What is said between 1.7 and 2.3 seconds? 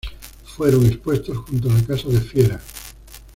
la Casa de